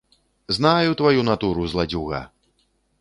Знаю 0.57 0.95
тваю 1.01 1.21
натуру, 1.29 1.67
зладзюга! 1.75 2.25